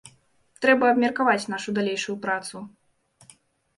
[0.65, 2.55] Трэба абмеркаваць нашу далейшую працу.